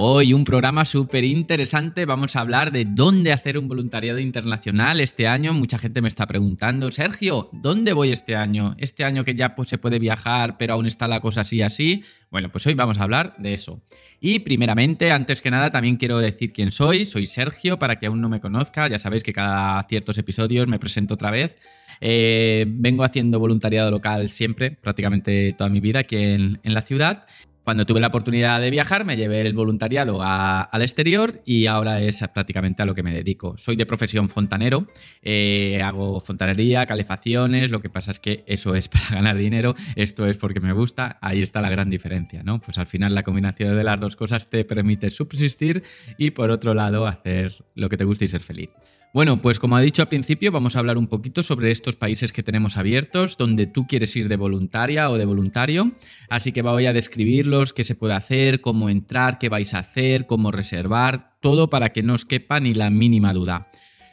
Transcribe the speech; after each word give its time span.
Hoy 0.00 0.32
un 0.32 0.44
programa 0.44 0.84
súper 0.84 1.24
interesante, 1.24 2.06
vamos 2.06 2.36
a 2.36 2.40
hablar 2.40 2.70
de 2.70 2.84
dónde 2.84 3.32
hacer 3.32 3.58
un 3.58 3.66
voluntariado 3.66 4.20
internacional 4.20 5.00
este 5.00 5.26
año. 5.26 5.52
Mucha 5.54 5.76
gente 5.76 6.00
me 6.00 6.06
está 6.06 6.24
preguntando, 6.24 6.88
Sergio, 6.92 7.48
¿dónde 7.52 7.92
voy 7.94 8.12
este 8.12 8.36
año? 8.36 8.76
Este 8.78 9.02
año 9.02 9.24
que 9.24 9.34
ya 9.34 9.56
pues, 9.56 9.68
se 9.68 9.76
puede 9.76 9.98
viajar, 9.98 10.56
pero 10.56 10.74
aún 10.74 10.86
está 10.86 11.08
la 11.08 11.18
cosa 11.18 11.40
así 11.40 11.62
así. 11.62 12.04
Bueno, 12.30 12.48
pues 12.52 12.64
hoy 12.68 12.74
vamos 12.74 12.98
a 12.98 13.02
hablar 13.02 13.34
de 13.38 13.52
eso. 13.54 13.82
Y 14.20 14.38
primeramente, 14.38 15.10
antes 15.10 15.40
que 15.40 15.50
nada, 15.50 15.72
también 15.72 15.96
quiero 15.96 16.18
decir 16.18 16.52
quién 16.52 16.70
soy. 16.70 17.04
Soy 17.04 17.26
Sergio, 17.26 17.80
para 17.80 17.98
que 17.98 18.06
aún 18.06 18.20
no 18.20 18.28
me 18.28 18.38
conozca. 18.38 18.86
Ya 18.86 19.00
sabéis 19.00 19.24
que 19.24 19.32
cada 19.32 19.82
ciertos 19.88 20.16
episodios 20.16 20.68
me 20.68 20.78
presento 20.78 21.14
otra 21.14 21.32
vez. 21.32 21.56
Eh, 22.00 22.66
vengo 22.68 23.02
haciendo 23.02 23.40
voluntariado 23.40 23.90
local 23.90 24.28
siempre, 24.28 24.70
prácticamente 24.70 25.56
toda 25.58 25.68
mi 25.68 25.80
vida 25.80 25.98
aquí 25.98 26.14
en, 26.18 26.60
en 26.62 26.74
la 26.74 26.82
ciudad. 26.82 27.26
Cuando 27.68 27.84
tuve 27.84 28.00
la 28.00 28.06
oportunidad 28.06 28.62
de 28.62 28.70
viajar, 28.70 29.04
me 29.04 29.14
llevé 29.14 29.42
el 29.42 29.52
voluntariado 29.52 30.20
al 30.22 30.80
exterior 30.80 31.42
y 31.44 31.66
ahora 31.66 32.00
es 32.00 32.24
prácticamente 32.32 32.82
a 32.82 32.86
lo 32.86 32.94
que 32.94 33.02
me 33.02 33.12
dedico. 33.12 33.58
Soy 33.58 33.76
de 33.76 33.84
profesión 33.84 34.30
fontanero, 34.30 34.86
eh, 35.20 35.78
hago 35.82 36.18
fontanería, 36.18 36.86
calefacciones, 36.86 37.70
lo 37.70 37.82
que 37.82 37.90
pasa 37.90 38.10
es 38.10 38.20
que 38.20 38.42
eso 38.46 38.74
es 38.74 38.88
para 38.88 39.10
ganar 39.10 39.36
dinero, 39.36 39.74
esto 39.96 40.24
es 40.24 40.38
porque 40.38 40.60
me 40.60 40.72
gusta, 40.72 41.18
ahí 41.20 41.42
está 41.42 41.60
la 41.60 41.68
gran 41.68 41.90
diferencia, 41.90 42.42
¿no? 42.42 42.58
Pues 42.58 42.78
al 42.78 42.86
final 42.86 43.14
la 43.14 43.22
combinación 43.22 43.76
de 43.76 43.84
las 43.84 44.00
dos 44.00 44.16
cosas 44.16 44.48
te 44.48 44.64
permite 44.64 45.10
subsistir 45.10 45.84
y 46.16 46.30
por 46.30 46.50
otro 46.50 46.72
lado 46.72 47.06
hacer 47.06 47.52
lo 47.74 47.90
que 47.90 47.98
te 47.98 48.04
gusta 48.04 48.24
y 48.24 48.28
ser 48.28 48.40
feliz. 48.40 48.70
Bueno, 49.14 49.40
pues 49.40 49.58
como 49.58 49.74
ha 49.74 49.80
dicho 49.80 50.02
al 50.02 50.08
principio, 50.08 50.52
vamos 50.52 50.76
a 50.76 50.80
hablar 50.80 50.98
un 50.98 51.06
poquito 51.06 51.42
sobre 51.42 51.70
estos 51.70 51.96
países 51.96 52.30
que 52.30 52.42
tenemos 52.42 52.76
abiertos, 52.76 53.38
donde 53.38 53.66
tú 53.66 53.86
quieres 53.86 54.14
ir 54.16 54.28
de 54.28 54.36
voluntaria 54.36 55.08
o 55.08 55.16
de 55.16 55.24
voluntario. 55.24 55.92
Así 56.28 56.52
que 56.52 56.60
voy 56.60 56.84
a 56.84 56.92
describirlos, 56.92 57.72
qué 57.72 57.84
se 57.84 57.94
puede 57.94 58.12
hacer, 58.12 58.60
cómo 58.60 58.90
entrar, 58.90 59.38
qué 59.38 59.48
vais 59.48 59.72
a 59.72 59.78
hacer, 59.78 60.26
cómo 60.26 60.52
reservar, 60.52 61.32
todo 61.40 61.70
para 61.70 61.90
que 61.90 62.02
no 62.02 62.14
os 62.14 62.26
quepa 62.26 62.60
ni 62.60 62.74
la 62.74 62.90
mínima 62.90 63.32
duda. 63.32 63.68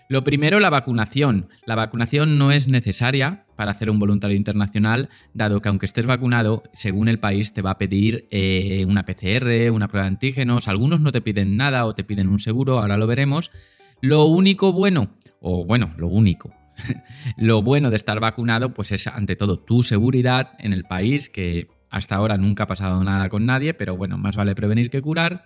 Lo 0.07 0.23
primero, 0.23 0.59
la 0.59 0.69
vacunación. 0.69 1.49
La 1.65 1.75
vacunación 1.75 2.37
no 2.37 2.51
es 2.51 2.67
necesaria 2.69 3.45
para 3.57 3.71
hacer 3.71 3.89
un 3.89 3.99
voluntario 3.99 4.37
internacional, 4.37 5.09
dado 5.33 5.61
que 5.61 5.69
aunque 5.69 5.87
estés 5.87 6.05
vacunado, 6.05 6.63
según 6.73 7.09
el 7.09 7.19
país 7.19 7.53
te 7.53 7.61
va 7.61 7.71
a 7.71 7.77
pedir 7.77 8.27
eh, 8.29 8.85
una 8.87 9.03
PCR, 9.03 9.71
una 9.71 9.87
prueba 9.87 10.03
de 10.03 10.09
antígenos. 10.09 10.67
Algunos 10.67 11.01
no 11.01 11.11
te 11.11 11.21
piden 11.21 11.57
nada 11.57 11.85
o 11.85 11.95
te 11.95 12.03
piden 12.03 12.29
un 12.29 12.39
seguro, 12.39 12.79
ahora 12.79 12.97
lo 12.97 13.07
veremos. 13.07 13.51
Lo 14.01 14.25
único 14.25 14.71
bueno, 14.71 15.09
o 15.39 15.65
bueno, 15.65 15.93
lo 15.97 16.07
único, 16.07 16.53
lo 17.37 17.61
bueno 17.61 17.89
de 17.89 17.95
estar 17.95 18.19
vacunado, 18.19 18.73
pues 18.73 18.91
es 18.91 19.07
ante 19.07 19.35
todo 19.35 19.59
tu 19.59 19.83
seguridad 19.83 20.53
en 20.59 20.73
el 20.73 20.83
país, 20.83 21.29
que 21.29 21.67
hasta 21.89 22.15
ahora 22.15 22.37
nunca 22.37 22.63
ha 22.63 22.67
pasado 22.67 23.03
nada 23.03 23.29
con 23.29 23.45
nadie, 23.45 23.73
pero 23.73 23.95
bueno, 23.95 24.17
más 24.17 24.35
vale 24.35 24.55
prevenir 24.55 24.89
que 24.89 25.01
curar. 25.01 25.45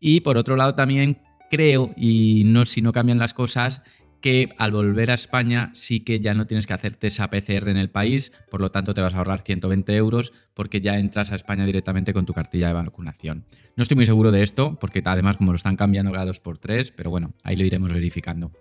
Y 0.00 0.20
por 0.20 0.38
otro 0.38 0.56
lado 0.56 0.74
también 0.74 1.18
creo, 1.50 1.92
y 1.96 2.44
no 2.44 2.64
si 2.64 2.80
no 2.80 2.92
cambian 2.92 3.18
las 3.18 3.34
cosas, 3.34 3.84
que 4.22 4.54
al 4.56 4.72
volver 4.72 5.10
a 5.10 5.14
España 5.14 5.70
sí 5.74 6.00
que 6.00 6.20
ya 6.20 6.32
no 6.32 6.46
tienes 6.46 6.66
que 6.66 6.72
hacerte 6.72 7.08
esa 7.08 7.28
PCR 7.28 7.68
en 7.68 7.76
el 7.76 7.90
país, 7.90 8.32
por 8.50 8.62
lo 8.62 8.70
tanto 8.70 8.94
te 8.94 9.02
vas 9.02 9.12
a 9.12 9.18
ahorrar 9.18 9.42
120 9.42 9.94
euros 9.94 10.32
porque 10.54 10.80
ya 10.80 10.98
entras 10.98 11.30
a 11.32 11.34
España 11.34 11.66
directamente 11.66 12.14
con 12.14 12.24
tu 12.24 12.32
cartilla 12.32 12.68
de 12.68 12.72
vacunación. 12.72 13.44
No 13.76 13.82
estoy 13.82 13.96
muy 13.96 14.06
seguro 14.06 14.30
de 14.30 14.42
esto, 14.42 14.78
porque 14.80 15.02
además 15.04 15.36
como 15.36 15.52
lo 15.52 15.56
están 15.56 15.76
cambiando 15.76 16.12
cada 16.12 16.24
dos 16.24 16.40
por 16.40 16.56
tres, 16.56 16.90
pero 16.92 17.10
bueno, 17.10 17.34
ahí 17.42 17.56
lo 17.56 17.64
iremos 17.64 17.92
verificando. 17.92 18.52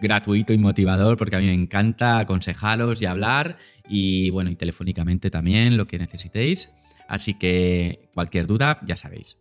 gratuito 0.00 0.53
y 0.53 0.59
motivador 0.59 1.16
porque 1.16 1.37
a 1.37 1.38
mí 1.38 1.47
me 1.47 1.55
encanta 1.55 2.19
aconsejaros 2.19 3.00
y 3.03 3.06
hablar 3.06 3.56
y 3.88 4.31
bueno, 4.31 4.50
y 4.50 4.56
telefónicamente 4.56 5.31
también 5.31 5.77
lo 5.77 5.87
que 5.87 5.99
necesitéis. 5.99 6.71
Así 7.09 7.34
que 7.34 8.09
cualquier 8.15 8.47
duda, 8.47 8.81
ya 8.87 8.97
sabéis. 8.97 9.37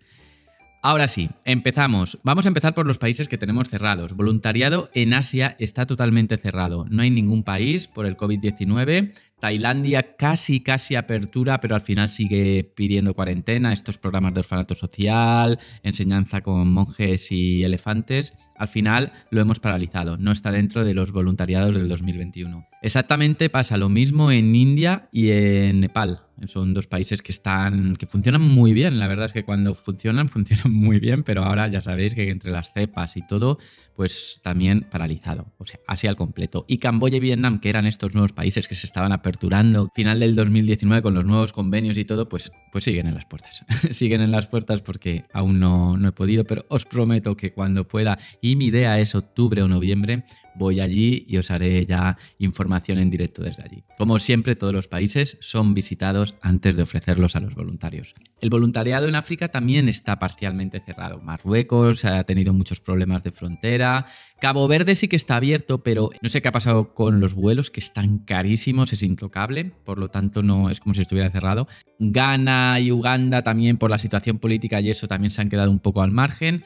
Ahora 0.82 1.10
sí, 1.10 1.30
empezamos. 1.44 2.20
Vamos 2.24 2.46
a 2.46 2.48
empezar 2.48 2.74
por 2.74 2.88
los 2.88 2.98
países 2.98 3.28
que 3.28 3.38
tenemos 3.38 3.68
cerrados. 3.68 4.16
Voluntariado 4.16 4.90
en 4.94 5.14
Asia 5.14 5.58
está 5.60 5.86
totalmente 5.86 6.38
cerrado. 6.38 6.86
No 6.90 7.02
hay 7.02 7.10
ningún 7.10 7.44
país 7.44 7.88
por 7.88 8.06
el 8.06 8.16
COVID-19. 8.16 9.12
Tailandia 9.42 10.16
casi, 10.16 10.62
casi 10.62 10.96
apertura, 10.96 11.60
pero 11.60 11.76
al 11.76 11.82
final 11.82 12.10
sigue 12.10 12.64
pidiendo 12.64 13.14
cuarentena. 13.14 13.74
Estos 13.74 13.98
programas 13.98 14.34
de 14.34 14.40
orfanato 14.40 14.74
social, 14.74 15.60
enseñanza 15.84 16.40
con 16.42 16.72
monjes 16.72 17.30
y 17.34 17.64
elefantes 17.64 18.34
al 18.60 18.68
final 18.68 19.14
lo 19.32 19.42
hemos 19.42 19.60
paralizado, 19.60 20.18
no 20.18 20.32
está 20.32 20.52
dentro 20.52 20.86
de 20.86 20.94
los 20.94 21.12
voluntariados 21.12 21.74
del 21.74 21.90
2021. 21.90 22.68
Exactamente 22.82 23.50
pasa 23.50 23.78
lo 23.78 23.90
mismo 23.90 24.32
en 24.32 24.56
India 24.56 25.04
y 25.12 25.32
en 25.32 25.82
Nepal. 25.82 26.22
Son 26.48 26.74
dos 26.74 26.88
países 26.88 27.22
que 27.22 27.34
están 27.34 27.98
que 27.98 28.08
funcionan 28.08 28.42
muy 28.42 28.72
bien. 28.72 28.98
La 28.98 29.08
verdad 29.08 29.26
es 29.26 29.34
que 29.34 29.44
cuando 29.44 29.76
funcionan 29.76 30.30
funcionan 30.30 30.72
muy 30.72 31.00
bien, 31.00 31.24
pero 31.24 31.44
ahora 31.44 31.68
ya 31.68 31.82
sabéis 31.82 32.16
que 32.16 32.30
entre 32.30 32.52
las 32.52 32.72
cepas 32.72 33.18
y 33.18 33.28
todo, 33.28 33.58
pues 33.96 34.40
también 34.42 34.88
paralizado, 34.90 35.52
o 35.58 35.66
sea, 35.66 35.80
así 35.88 36.08
al 36.08 36.16
completo. 36.16 36.64
Y 36.68 36.78
Camboya 36.78 37.18
y 37.18 37.20
Vietnam, 37.20 37.60
que 37.60 37.70
eran 37.70 37.86
estos 37.86 38.14
nuevos 38.14 38.32
países 38.32 38.68
que 38.70 38.76
se 38.76 38.88
estaban 38.88 39.12
aperturando 39.12 39.92
final 39.94 40.22
del 40.22 40.36
2019 40.36 41.02
con 41.02 41.14
los 41.14 41.26
nuevos 41.26 41.52
convenios 41.52 41.98
y 41.98 42.06
todo, 42.06 42.30
pues 42.30 42.52
pues 42.72 42.84
siguen 42.84 43.08
en 43.08 43.16
las 43.16 43.26
puertas. 43.26 43.66
siguen 43.92 44.22
en 44.22 44.32
las 44.32 44.48
puertas 44.48 44.82
porque 44.82 45.24
aún 45.34 45.60
no, 45.60 45.98
no 45.98 46.10
he 46.10 46.12
podido, 46.12 46.46
pero 46.46 46.66
os 46.70 46.86
prometo 46.86 47.36
que 47.36 47.52
cuando 47.52 47.88
pueda 47.88 48.18
mi 48.56 48.68
idea 48.68 49.00
es 49.00 49.16
octubre 49.16 49.62
o 49.62 49.68
noviembre, 49.68 50.26
voy 50.60 50.82
allí 50.82 51.26
y 51.28 51.38
os 51.38 51.50
haré 51.50 51.86
ya 51.86 52.18
información 52.38 53.00
en 53.00 53.10
directo 53.10 53.42
desde 53.42 53.64
allí. 53.64 53.84
Como 53.98 54.20
siempre, 54.20 54.56
todos 54.56 54.74
los 54.74 54.88
países 54.88 55.38
son 55.40 55.74
visitados 55.74 56.36
antes 56.42 56.76
de 56.76 56.84
ofrecerlos 56.84 57.36
a 57.36 57.40
los 57.40 57.56
voluntarios. 57.56 58.14
El 58.42 58.50
voluntariado 58.50 59.08
en 59.08 59.16
África 59.16 59.48
también 59.48 59.90
está 59.90 60.20
parcialmente 60.20 60.80
cerrado. 60.80 61.22
Marruecos 61.22 62.06
ha 62.06 62.24
tenido 62.26 62.54
muchos 62.54 62.82
problemas 62.82 63.24
de 63.24 63.32
frontera. 63.32 64.06
Cabo 64.40 64.68
Verde 64.68 64.96
sí 64.96 65.08
que 65.08 65.16
está 65.16 65.38
abierto, 65.38 65.82
pero 65.82 66.10
no 66.22 66.30
sé 66.30 66.42
qué 66.42 66.50
ha 66.50 66.54
pasado 66.54 66.94
con 66.94 67.20
los 67.20 67.34
vuelos, 67.34 67.72
que 67.72 67.80
están 67.80 68.20
carísimos, 68.20 68.94
es 68.94 69.02
intocable, 69.02 69.72
por 69.86 69.98
lo 69.98 70.10
tanto 70.10 70.44
no 70.44 70.70
es 70.70 70.80
como 70.80 70.94
si 70.94 71.02
estuviera 71.02 71.30
cerrado. 71.30 71.68
Ghana 72.00 72.80
y 72.80 72.92
Uganda 72.92 73.44
también 73.44 73.78
por 73.78 73.90
la 73.90 73.98
situación 73.98 74.40
política 74.40 74.82
y 74.82 74.90
eso 74.90 75.08
también 75.08 75.32
se 75.32 75.42
han 75.42 75.50
quedado 75.50 75.72
un 75.72 75.80
poco 75.80 76.02
al 76.02 76.12
margen. 76.12 76.64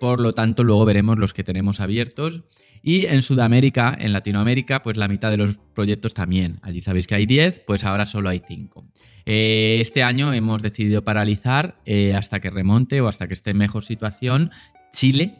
Por 0.00 0.20
lo 0.20 0.32
tanto, 0.32 0.64
luego 0.64 0.86
veremos 0.86 1.18
los 1.18 1.34
que 1.34 1.44
tenemos 1.44 1.78
abiertos. 1.78 2.42
Y 2.82 3.04
en 3.04 3.20
Sudamérica, 3.20 3.94
en 4.00 4.14
Latinoamérica, 4.14 4.80
pues 4.80 4.96
la 4.96 5.08
mitad 5.08 5.30
de 5.30 5.36
los 5.36 5.58
proyectos 5.74 6.14
también. 6.14 6.58
Allí 6.62 6.80
sabéis 6.80 7.06
que 7.06 7.14
hay 7.14 7.26
10, 7.26 7.60
pues 7.66 7.84
ahora 7.84 8.06
solo 8.06 8.30
hay 8.30 8.40
5. 8.46 8.86
Eh, 9.26 9.78
este 9.80 10.02
año 10.02 10.32
hemos 10.32 10.62
decidido 10.62 11.04
paralizar 11.04 11.78
eh, 11.84 12.14
hasta 12.14 12.40
que 12.40 12.48
remonte 12.48 13.02
o 13.02 13.08
hasta 13.08 13.28
que 13.28 13.34
esté 13.34 13.50
en 13.50 13.58
mejor 13.58 13.84
situación 13.84 14.50
Chile, 14.90 15.34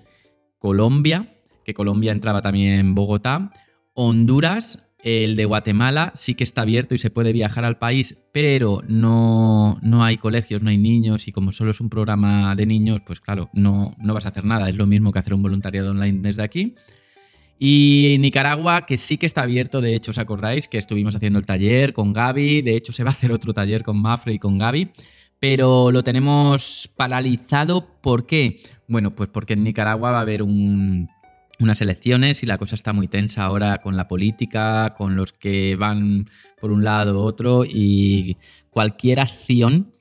Colombia, 0.58 1.34
que 1.64 1.72
Colombia 1.72 2.12
entraba 2.12 2.42
también 2.42 2.78
en 2.78 2.94
Bogotá, 2.94 3.52
Honduras, 3.94 4.89
el 5.02 5.36
de 5.36 5.44
Guatemala 5.44 6.12
sí 6.14 6.34
que 6.34 6.44
está 6.44 6.62
abierto 6.62 6.94
y 6.94 6.98
se 6.98 7.10
puede 7.10 7.32
viajar 7.32 7.64
al 7.64 7.78
país, 7.78 8.22
pero 8.32 8.82
no, 8.86 9.78
no, 9.82 10.04
hay 10.04 10.16
colegios, 10.18 10.62
no 10.62 10.70
hay 10.70 10.78
niños 10.78 11.28
y 11.28 11.32
como 11.32 11.52
solo 11.52 11.70
es 11.70 11.80
un 11.80 11.88
programa 11.88 12.54
de 12.54 12.66
niños, 12.66 13.00
pues 13.06 13.20
claro, 13.20 13.50
no, 13.52 13.94
no 13.98 14.14
vas 14.14 14.26
a 14.26 14.30
hacer 14.30 14.44
nada. 14.44 14.68
Es 14.68 14.76
lo 14.76 14.86
mismo 14.86 15.12
que 15.12 15.18
hacer 15.18 15.34
un 15.34 15.42
voluntariado 15.42 15.90
online 15.90 16.18
desde 16.20 16.42
aquí. 16.42 16.74
Y 17.58 18.16
Nicaragua, 18.20 18.86
que 18.86 18.96
sí 18.96 19.18
que 19.18 19.26
está 19.26 19.42
abierto, 19.42 19.82
de 19.82 19.94
hecho, 19.94 20.12
¿os 20.12 20.18
acordáis 20.18 20.66
que 20.66 20.78
estuvimos 20.78 21.14
haciendo 21.14 21.38
el 21.38 21.44
taller 21.44 21.92
con 21.92 22.14
Gaby? 22.14 22.62
De 22.62 22.74
hecho, 22.74 22.92
se 22.92 23.04
va 23.04 23.10
a 23.10 23.12
hacer 23.12 23.32
otro 23.32 23.52
taller 23.52 23.82
con 23.82 24.00
Mafre 24.00 24.32
y 24.32 24.38
con 24.38 24.56
Gaby, 24.56 24.90
pero 25.38 25.92
lo 25.92 26.02
tenemos 26.02 26.90
paralizado. 26.96 27.86
¿Por 28.00 28.26
qué? 28.26 28.62
Bueno, 28.88 29.14
pues 29.14 29.28
porque 29.28 29.52
en 29.52 29.64
Nicaragua 29.64 30.10
va 30.10 30.18
a 30.18 30.22
haber 30.22 30.42
un 30.42 31.08
unas 31.60 31.80
elecciones 31.80 32.42
y 32.42 32.46
la 32.46 32.58
cosa 32.58 32.74
está 32.74 32.92
muy 32.92 33.06
tensa 33.06 33.44
ahora 33.44 33.78
con 33.78 33.96
la 33.96 34.08
política, 34.08 34.94
con 34.96 35.16
los 35.16 35.32
que 35.32 35.76
van 35.76 36.28
por 36.60 36.72
un 36.72 36.84
lado 36.84 37.20
u 37.20 37.22
otro 37.22 37.64
y 37.64 38.36
cualquier 38.70 39.20
acción 39.20 39.92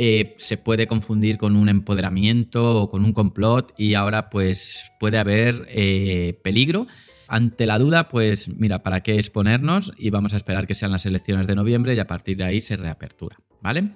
eh, 0.00 0.36
se 0.38 0.56
puede 0.56 0.86
confundir 0.86 1.38
con 1.38 1.56
un 1.56 1.68
empoderamiento 1.68 2.82
o 2.82 2.88
con 2.88 3.04
un 3.04 3.12
complot 3.12 3.74
y 3.76 3.94
ahora 3.94 4.30
pues 4.30 4.92
puede 5.00 5.18
haber 5.18 5.66
eh, 5.70 6.38
peligro. 6.44 6.86
Ante 7.26 7.66
la 7.66 7.80
duda, 7.80 8.08
pues 8.08 8.48
mira, 8.48 8.82
¿para 8.84 9.02
qué 9.02 9.18
exponernos? 9.18 9.92
Y 9.98 10.10
vamos 10.10 10.34
a 10.34 10.36
esperar 10.36 10.68
que 10.68 10.76
sean 10.76 10.92
las 10.92 11.04
elecciones 11.04 11.48
de 11.48 11.56
noviembre 11.56 11.94
y 11.94 11.98
a 11.98 12.06
partir 12.06 12.36
de 12.36 12.44
ahí 12.44 12.60
se 12.60 12.76
reapertura, 12.76 13.38
¿vale? 13.60 13.90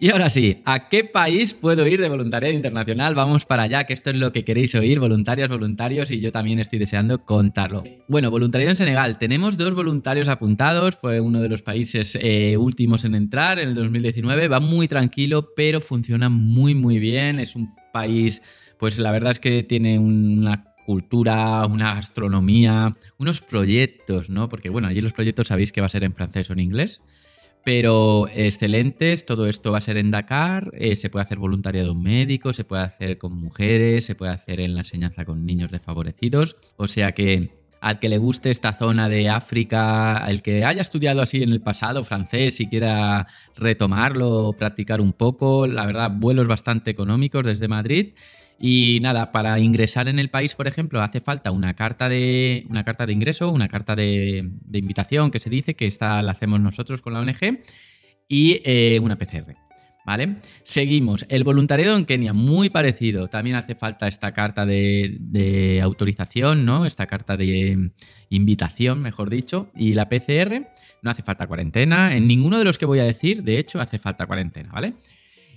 Y 0.00 0.10
ahora 0.10 0.28
sí, 0.28 0.60
¿a 0.64 0.88
qué 0.88 1.04
país 1.04 1.54
puedo 1.54 1.86
ir 1.86 2.00
de 2.00 2.08
voluntariado 2.08 2.54
internacional? 2.54 3.14
Vamos 3.14 3.44
para 3.44 3.62
allá, 3.62 3.84
que 3.84 3.92
esto 3.92 4.10
es 4.10 4.16
lo 4.16 4.32
que 4.32 4.44
queréis 4.44 4.74
oír, 4.74 4.98
voluntarios, 4.98 5.48
voluntarios, 5.48 6.10
y 6.10 6.20
yo 6.20 6.32
también 6.32 6.58
estoy 6.58 6.80
deseando 6.80 7.24
contarlo. 7.24 7.84
Bueno, 8.08 8.30
voluntariado 8.30 8.70
en 8.70 8.76
Senegal. 8.76 9.18
Tenemos 9.18 9.56
dos 9.56 9.72
voluntarios 9.72 10.28
apuntados, 10.28 10.96
fue 10.96 11.20
uno 11.20 11.40
de 11.40 11.48
los 11.48 11.62
países 11.62 12.18
eh, 12.20 12.56
últimos 12.56 13.04
en 13.04 13.14
entrar 13.14 13.60
en 13.60 13.68
el 13.68 13.74
2019. 13.74 14.48
Va 14.48 14.58
muy 14.58 14.88
tranquilo, 14.88 15.50
pero 15.54 15.80
funciona 15.80 16.28
muy, 16.28 16.74
muy 16.74 16.98
bien. 16.98 17.38
Es 17.38 17.54
un 17.54 17.72
país, 17.92 18.42
pues 18.80 18.98
la 18.98 19.12
verdad 19.12 19.30
es 19.30 19.38
que 19.38 19.62
tiene 19.62 20.00
una 20.00 20.74
cultura, 20.86 21.64
una 21.66 21.94
gastronomía, 21.94 22.96
unos 23.18 23.40
proyectos, 23.40 24.28
¿no? 24.28 24.48
Porque 24.48 24.70
bueno, 24.70 24.88
allí 24.88 25.00
los 25.00 25.12
proyectos 25.12 25.46
sabéis 25.46 25.70
que 25.70 25.80
va 25.80 25.86
a 25.86 25.90
ser 25.90 26.02
en 26.02 26.12
francés 26.12 26.50
o 26.50 26.52
en 26.52 26.58
inglés. 26.58 27.00
Pero 27.64 28.28
excelentes, 28.28 29.24
todo 29.24 29.46
esto 29.46 29.72
va 29.72 29.78
a 29.78 29.80
ser 29.80 29.96
en 29.96 30.10
Dakar, 30.10 30.70
eh, 30.74 30.96
se 30.96 31.08
puede 31.08 31.22
hacer 31.22 31.38
voluntariado 31.38 31.94
médico, 31.94 32.52
se 32.52 32.64
puede 32.64 32.82
hacer 32.82 33.16
con 33.16 33.34
mujeres, 33.36 34.04
se 34.04 34.14
puede 34.14 34.32
hacer 34.32 34.60
en 34.60 34.74
la 34.74 34.80
enseñanza 34.80 35.24
con 35.24 35.46
niños 35.46 35.72
desfavorecidos, 35.72 36.58
o 36.76 36.88
sea 36.88 37.12
que 37.12 37.50
al 37.80 37.98
que 37.98 38.08
le 38.08 38.18
guste 38.18 38.50
esta 38.50 38.72
zona 38.72 39.08
de 39.08 39.28
África, 39.28 40.16
al 40.16 40.42
que 40.42 40.64
haya 40.64 40.80
estudiado 40.80 41.20
así 41.20 41.42
en 41.42 41.52
el 41.52 41.60
pasado 41.60 42.02
francés 42.04 42.60
y 42.60 42.66
quiera 42.66 43.26
retomarlo, 43.56 44.54
practicar 44.58 45.00
un 45.02 45.12
poco, 45.12 45.66
la 45.66 45.84
verdad, 45.84 46.10
vuelos 46.10 46.46
bastante 46.46 46.90
económicos 46.90 47.44
desde 47.44 47.68
Madrid 47.68 48.14
y 48.58 48.98
nada, 49.02 49.32
para 49.32 49.58
ingresar 49.58 50.08
en 50.08 50.18
el 50.18 50.30
país, 50.30 50.54
por 50.54 50.66
ejemplo, 50.66 51.02
hace 51.02 51.20
falta 51.20 51.50
una 51.50 51.74
carta 51.74 52.08
de, 52.08 52.64
una 52.70 52.84
carta 52.84 53.06
de 53.06 53.12
ingreso, 53.12 53.50
una 53.50 53.68
carta 53.68 53.96
de, 53.96 54.48
invitación 54.72 55.30
que 55.30 55.40
se 55.40 55.50
dice, 55.50 55.74
que 55.74 55.86
esta 55.86 56.22
la 56.22 56.32
hacemos 56.32 56.60
nosotros 56.60 57.00
con 57.02 57.12
la 57.12 57.20
ONG, 57.20 57.60
y 58.28 58.60
eh, 58.64 59.00
una 59.02 59.16
PCR. 59.16 59.54
¿Vale? 60.06 60.36
Seguimos. 60.64 61.24
El 61.30 61.44
voluntariado 61.44 61.96
en 61.96 62.04
Kenia, 62.04 62.34
muy 62.34 62.68
parecido. 62.68 63.28
También 63.28 63.56
hace 63.56 63.74
falta 63.74 64.06
esta 64.06 64.32
carta 64.32 64.66
de, 64.66 65.16
de, 65.18 65.80
autorización, 65.80 66.66
¿no? 66.66 66.84
Esta 66.84 67.06
carta 67.06 67.38
de 67.38 67.90
invitación, 68.28 69.00
mejor 69.00 69.30
dicho. 69.30 69.70
Y 69.74 69.94
la 69.94 70.10
PCR, 70.10 70.68
no 71.00 71.10
hace 71.10 71.22
falta 71.22 71.46
cuarentena. 71.46 72.14
En 72.16 72.28
ninguno 72.28 72.58
de 72.58 72.64
los 72.64 72.76
que 72.76 72.84
voy 72.84 72.98
a 72.98 73.04
decir, 73.04 73.44
de 73.44 73.58
hecho, 73.58 73.80
hace 73.80 73.98
falta 73.98 74.26
cuarentena, 74.26 74.72
¿vale? 74.72 74.94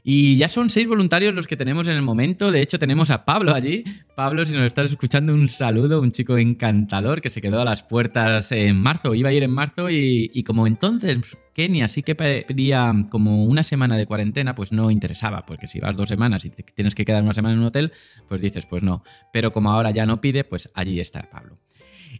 Y 0.09 0.37
ya 0.37 0.47
son 0.47 0.69
seis 0.69 0.87
voluntarios 0.87 1.35
los 1.35 1.47
que 1.47 1.57
tenemos 1.57 1.85
en 1.89 1.97
el 1.97 2.01
momento. 2.01 2.49
De 2.49 2.61
hecho, 2.61 2.79
tenemos 2.79 3.09
a 3.09 3.25
Pablo 3.25 3.53
allí. 3.53 3.83
Pablo, 4.15 4.45
si 4.45 4.53
nos 4.53 4.65
estás 4.65 4.89
escuchando, 4.89 5.33
un 5.33 5.49
saludo, 5.49 5.99
un 5.99 6.13
chico 6.13 6.37
encantador 6.37 7.19
que 7.19 7.29
se 7.29 7.41
quedó 7.41 7.59
a 7.59 7.65
las 7.65 7.83
puertas 7.83 8.53
en 8.53 8.79
marzo. 8.79 9.13
Iba 9.15 9.31
a 9.31 9.33
ir 9.33 9.43
en 9.43 9.51
marzo 9.51 9.89
y, 9.89 10.41
como 10.47 10.65
entonces 10.65 11.19
Kenia 11.53 11.89
sí 11.89 12.03
que 12.03 12.15
pedía 12.15 12.93
como 13.09 13.43
una 13.43 13.63
semana 13.63 13.97
de 13.97 14.05
cuarentena, 14.05 14.55
pues 14.55 14.71
no 14.71 14.91
interesaba, 14.91 15.45
porque 15.45 15.67
si 15.67 15.81
vas 15.81 15.97
dos 15.97 16.07
semanas 16.07 16.45
y 16.45 16.51
tienes 16.51 16.95
que 16.95 17.03
quedar 17.03 17.21
una 17.21 17.33
semana 17.33 17.55
en 17.55 17.59
un 17.59 17.65
hotel, 17.65 17.91
pues 18.29 18.39
dices, 18.39 18.65
pues 18.65 18.83
no. 18.83 19.03
Pero 19.33 19.51
como 19.51 19.73
ahora 19.73 19.91
ya 19.91 20.05
no 20.05 20.21
pide, 20.21 20.45
pues 20.45 20.69
allí 20.73 21.01
está 21.01 21.29
Pablo. 21.29 21.57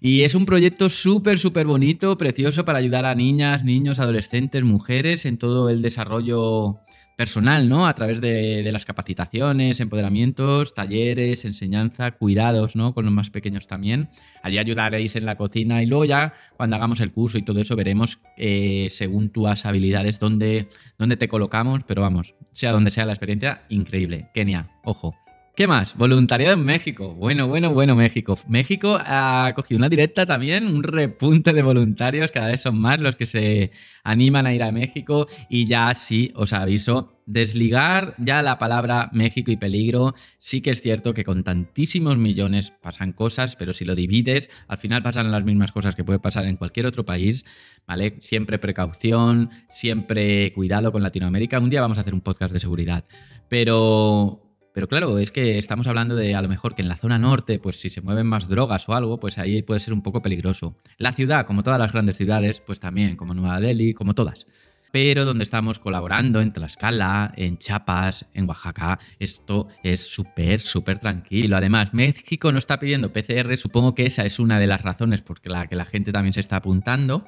Y 0.01 0.23
es 0.23 0.35
un 0.35 0.45
proyecto 0.45 0.89
súper, 0.89 1.39
súper 1.39 1.65
bonito, 1.65 2.17
precioso 2.17 2.65
para 2.65 2.79
ayudar 2.79 3.05
a 3.05 3.15
niñas, 3.15 3.63
niños, 3.63 3.99
adolescentes, 3.99 4.61
mujeres 4.65 5.25
en 5.25 5.37
todo 5.37 5.69
el 5.69 5.81
desarrollo 5.81 6.81
personal, 7.17 7.67
¿no? 7.67 7.87
A 7.87 7.95
través 7.95 8.21
de, 8.21 8.69
las 8.71 8.85
capacitaciones, 8.85 9.79
empoderamientos, 9.79 10.75
talleres, 10.75 11.45
enseñanza, 11.45 12.11
cuidados, 12.11 12.75
¿no? 12.75 12.93
Con 12.93 13.05
los 13.05 13.13
más 13.13 13.31
pequeños 13.31 13.67
también. 13.67 14.09
Allí 14.43 14.59
ayudaréis 14.59 15.15
en 15.15 15.25
la 15.25 15.35
cocina 15.35 15.81
y 15.81 15.87
luego 15.87 16.05
ya 16.05 16.33
cuando 16.55 16.75
hagamos 16.75 17.01
el 17.01 17.11
curso 17.11 17.39
y 17.39 17.41
todo 17.41 17.59
eso 17.59 17.75
veremos 17.75 18.19
eh, 18.37 18.87
según 18.91 19.29
tus 19.29 19.65
habilidades 19.65 20.19
dónde, 20.19 20.69
dónde 20.99 21.17
te 21.17 21.27
colocamos, 21.27 21.83
pero 21.85 22.03
vamos, 22.03 22.35
sea 22.51 22.71
donde 22.71 22.91
sea 22.91 23.05
la 23.05 23.13
experiencia, 23.13 23.63
increíble. 23.69 24.29
Kenia, 24.33 24.67
ojo. 24.83 25.26
¿Qué 25.57 25.65
más? 25.65 25.97
Voluntariado 25.97 26.53
en 26.53 26.63
México. 26.63 27.15
Bueno, 27.15 27.47
bueno, 27.47 27.73
bueno, 27.73 27.95
México. 27.95 28.37
México 28.47 28.99
ha 29.03 29.51
cogido 29.55 29.79
una 29.79 29.89
directa 29.89 30.23
también, 30.23 30.67
un 30.67 30.83
repunte 30.83 31.51
de 31.51 31.63
voluntarios, 31.63 32.29
cada 32.29 32.49
vez 32.49 32.61
son 32.61 32.79
más 32.79 32.99
los 32.99 33.15
que 33.15 33.25
se 33.25 33.71
animan 34.03 34.45
a 34.45 34.53
ir 34.53 34.61
a 34.61 34.71
México 34.71 35.27
y 35.49 35.65
ya 35.65 35.95
sí, 35.95 36.31
os 36.35 36.53
aviso, 36.53 37.23
desligar 37.25 38.13
ya 38.19 38.43
la 38.43 38.59
palabra 38.59 39.09
México 39.13 39.49
y 39.49 39.57
peligro. 39.57 40.13
Sí 40.37 40.61
que 40.61 40.69
es 40.69 40.79
cierto 40.79 41.15
que 41.15 41.23
con 41.23 41.43
tantísimos 41.43 42.19
millones 42.19 42.69
pasan 42.69 43.11
cosas, 43.11 43.55
pero 43.55 43.73
si 43.73 43.83
lo 43.83 43.95
divides, 43.95 44.51
al 44.67 44.77
final 44.77 45.01
pasan 45.01 45.31
las 45.31 45.43
mismas 45.43 45.71
cosas 45.71 45.95
que 45.95 46.03
puede 46.03 46.19
pasar 46.19 46.45
en 46.45 46.57
cualquier 46.57 46.85
otro 46.85 47.03
país, 47.03 47.45
¿vale? 47.87 48.17
Siempre 48.19 48.59
precaución, 48.59 49.49
siempre 49.69 50.53
cuidado 50.53 50.91
con 50.91 51.01
Latinoamérica. 51.01 51.57
Un 51.57 51.71
día 51.71 51.81
vamos 51.81 51.97
a 51.97 52.01
hacer 52.01 52.13
un 52.13 52.21
podcast 52.21 52.53
de 52.53 52.59
seguridad, 52.59 53.05
pero 53.49 54.46
pero 54.77 54.87
claro, 54.87 55.17
es 55.17 55.31
que 55.31 55.57
estamos 55.57 55.87
hablando 55.87 56.15
de 56.15 56.35
a 56.35 56.41
lo 56.43 56.47
mejor 56.47 56.75
que 56.75 56.83
en 56.83 56.87
la 56.87 56.97
zona 56.97 57.17
norte, 57.17 57.57
pues 57.57 57.79
si 57.79 57.89
se 57.89 58.01
mueven 58.01 58.27
más 58.27 58.47
drogas 58.47 58.87
o 58.87 58.93
algo, 58.93 59.19
pues 59.19 59.39
ahí 59.39 59.63
puede 59.63 59.79
ser 59.79 59.91
un 59.91 60.03
poco 60.03 60.21
peligroso. 60.21 60.75
La 60.99 61.13
ciudad, 61.13 61.47
como 61.47 61.63
todas 61.63 61.79
las 61.79 61.91
grandes 61.91 62.17
ciudades, 62.17 62.59
pues 62.59 62.79
también, 62.79 63.15
como 63.15 63.33
Nueva 63.33 63.59
Delhi, 63.59 63.95
como 63.95 64.13
todas. 64.13 64.45
Pero 64.91 65.25
donde 65.25 65.45
estamos 65.45 65.79
colaborando 65.79 66.41
en 66.41 66.51
Tlaxcala, 66.51 67.33
en 67.35 67.57
Chiapas, 67.57 68.27
en 68.35 68.47
Oaxaca, 68.47 68.99
esto 69.17 69.67
es 69.81 70.05
súper, 70.05 70.61
súper 70.61 70.99
tranquilo. 70.99 71.57
Además, 71.57 71.95
México 71.95 72.51
no 72.51 72.59
está 72.59 72.79
pidiendo 72.79 73.11
PCR, 73.11 73.57
supongo 73.57 73.95
que 73.95 74.05
esa 74.05 74.27
es 74.27 74.37
una 74.37 74.59
de 74.59 74.67
las 74.67 74.83
razones 74.83 75.23
por 75.23 75.39
la 75.49 75.65
que 75.65 75.75
la 75.75 75.85
gente 75.85 76.11
también 76.11 76.33
se 76.33 76.41
está 76.41 76.57
apuntando. 76.57 77.27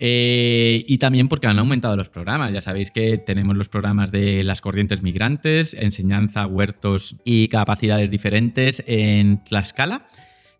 Eh, 0.00 0.84
y 0.86 0.98
también 0.98 1.28
porque 1.28 1.46
han 1.46 1.58
aumentado 1.58 1.96
los 1.96 2.08
programas. 2.08 2.52
Ya 2.52 2.62
sabéis 2.62 2.90
que 2.90 3.18
tenemos 3.18 3.56
los 3.56 3.68
programas 3.68 4.10
de 4.12 4.44
las 4.44 4.60
corrientes 4.60 5.02
migrantes, 5.02 5.74
enseñanza, 5.74 6.46
huertos 6.46 7.16
y 7.24 7.48
capacidades 7.48 8.10
diferentes 8.10 8.82
en 8.86 9.42
Tlaxcala 9.44 10.02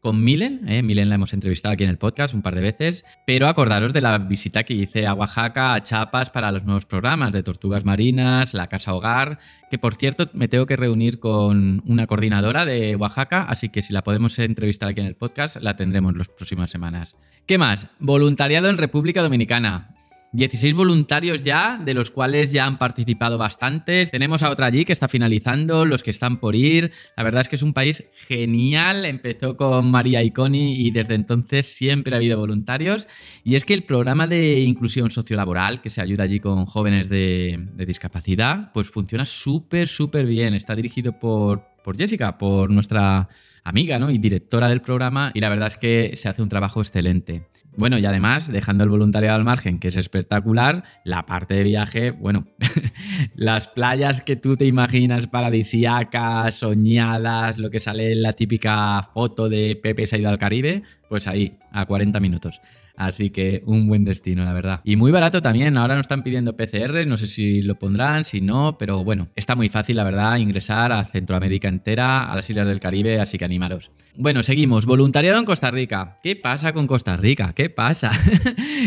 con 0.00 0.22
Milen. 0.22 0.68
¿eh? 0.68 0.82
Milen 0.82 1.08
la 1.08 1.16
hemos 1.16 1.32
entrevistado 1.32 1.72
aquí 1.72 1.84
en 1.84 1.90
el 1.90 1.98
podcast 1.98 2.34
un 2.34 2.42
par 2.42 2.54
de 2.54 2.60
veces. 2.60 3.05
Pero 3.26 3.48
acordaros 3.48 3.93
de 3.93 4.00
la 4.00 4.19
visita 4.19 4.64
que 4.64 4.74
hice 4.74 5.06
a 5.06 5.14
Oaxaca, 5.14 5.74
a 5.74 5.82
Chiapas, 5.82 6.31
para 6.31 6.52
los 6.52 6.64
nuevos 6.64 6.86
programas 6.86 7.32
de 7.32 7.43
tortugas 7.43 7.84
marinas, 7.84 8.55
la 8.55 8.69
casa 8.69 8.94
hogar. 8.94 9.38
Que 9.70 9.78
por 9.78 9.94
cierto, 9.96 10.31
me 10.32 10.48
tengo 10.48 10.67
que 10.67 10.76
reunir 10.76 11.19
con 11.19 11.82
una 11.86 12.06
coordinadora 12.06 12.64
de 12.64 12.96
Oaxaca, 12.96 13.43
así 13.43 13.69
que 13.69 13.82
si 13.82 13.93
la 13.93 14.02
podemos 14.02 14.38
entrevistar 14.38 14.88
aquí 14.88 15.00
en 15.00 15.06
el 15.06 15.17
podcast, 15.17 15.56
la 15.56 15.76
tendremos 15.76 16.17
las 16.17 16.28
próximas 16.28 16.70
semanas. 16.70 17.17
¿Qué 17.46 17.58
más? 17.58 17.88
Voluntariado 17.98 18.69
en 18.69 18.78
República 18.78 19.22
Dominicana. 19.22 19.97
16 20.32 20.75
voluntarios 20.75 21.43
ya, 21.43 21.81
de 21.82 21.94
los 21.94 22.11
cuales 22.11 22.53
ya 22.53 22.67
han 22.67 22.79
participado 22.79 23.39
bastantes. 23.39 24.11
Tenemos 24.11 24.43
a 24.43 24.51
otra 24.51 24.67
allí 24.67 24.85
que 24.85 24.93
está 24.93 25.08
finalizando, 25.08 25.87
los 25.87 26.03
que 26.03 26.11
están 26.11 26.39
por 26.39 26.55
ir. 26.55 26.93
La 27.17 27.23
verdad 27.23 27.41
es 27.43 27.49
que 27.49 27.56
es 27.56 27.63
un 27.63 27.73
país 27.73 28.05
genial. 28.27 29.06
Empezó 29.06 29.56
con 29.56 29.91
María 29.91 30.23
Iconi 30.23 30.87
y 30.87 30.91
desde 30.91 31.15
entonces 31.15 31.67
siempre 31.67 32.13
ha 32.15 32.19
habido 32.19 32.39
voluntarios. 32.39 33.08
Y 33.43 33.55
es 33.55 33.65
que 33.65 33.73
el 33.73 33.85
programa 33.85 34.27
de 34.27 34.61
inclusión 34.61 35.11
sociolaboral, 35.11 35.81
que 35.81 35.91
se 35.91 36.03
ayuda 36.03 36.25
allí 36.25 36.41
con 36.41 36.67
jóvenes 36.67 37.08
de, 37.08 37.67
discapacidad, 37.87 38.70
pues 38.73 38.91
funciona 38.91 39.25
súper, 39.25 39.89
súper 39.89 40.27
bien. 40.27 40.53
Está 40.53 40.77
dirigido 40.77 41.19
por, 41.19 41.63
por 41.82 41.97
Jessica, 41.97 42.37
por 42.37 42.70
nuestra 42.70 43.29
amiga 43.65 43.99
¿no? 43.99 44.11
y 44.11 44.19
directora 44.19 44.69
del 44.69 44.82
programa. 44.82 45.31
Y 45.32 45.41
la 45.41 45.49
verdad 45.49 45.69
es 45.69 45.79
que 45.79 46.13
se 46.17 46.29
hace 46.29 46.43
un 46.43 46.51
trabajo 46.51 46.81
excelente. 46.82 47.47
Bueno, 47.79 47.97
y 47.97 48.05
además, 48.06 48.51
dejando 48.51 48.82
el 48.82 48.91
voluntariado 48.91 49.37
al 49.37 49.44
margen, 49.44 49.79
que 49.79 49.87
es 49.87 49.97
espectacular, 49.97 50.82
la 51.05 51.27
parte 51.27 51.55
de 51.55 51.63
viaje, 51.63 52.11
bueno, 52.11 52.49
las 53.37 53.69
playas 53.69 54.20
que 54.20 54.35
tú 54.35 54.56
te 54.56 54.65
imaginas 54.65 55.29
paradisíacas, 55.29 56.56
soñadas, 56.56 57.56
lo 57.56 57.70
que 57.70 57.79
sale 57.79 58.11
en 58.11 58.23
la 58.23 58.32
típica 58.32 59.01
foto 59.15 59.49
de 59.49 59.79
Pepe 59.81 60.08
se 60.08 60.17
ha 60.17 60.19
ido 60.19 60.29
al 60.29 60.39
Caribe, 60.39 60.82
pues 61.08 61.29
ahí, 61.29 61.56
a 61.70 61.87
40 61.87 62.19
minutos. 62.19 62.61
Así 62.98 63.31
que 63.31 63.62
un 63.64 63.86
buen 63.86 64.05
destino, 64.05 64.44
la 64.44 64.52
verdad. 64.52 64.81
Y 64.82 64.96
muy 64.96 65.12
barato 65.12 65.40
también. 65.40 65.76
Ahora 65.76 65.94
nos 65.94 66.02
están 66.02 66.24
pidiendo 66.24 66.56
PCR, 66.56 67.06
no 67.06 67.17
sé 67.17 67.28
si 67.28 67.62
lo 67.62 67.78
pondrán, 67.78 68.24
si 68.24 68.40
no, 68.40 68.76
pero 68.76 69.05
bueno, 69.05 69.28
está 69.36 69.55
muy 69.55 69.69
fácil, 69.69 69.96
la 69.96 70.02
verdad, 70.02 70.36
ingresar 70.38 70.90
a 70.90 71.05
Centroamérica 71.05 71.69
entera, 71.69 72.28
a 72.28 72.34
las 72.34 72.50
Islas 72.50 72.67
del 72.67 72.81
Caribe, 72.81 73.20
así 73.20 73.38
que 73.38 73.44
animaros. 73.44 73.93
Bueno, 74.17 74.43
seguimos. 74.43 74.84
Voluntariado 74.84 75.38
en 75.38 75.44
Costa 75.44 75.70
Rica. 75.70 76.19
¿Qué 76.24 76.34
pasa 76.34 76.72
con 76.72 76.88
Costa 76.88 77.17
Rica? 77.17 77.52
¿Qué 77.55 77.70
pasa? 77.70 78.10